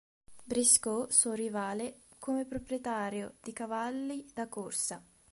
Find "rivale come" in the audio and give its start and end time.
1.33-2.45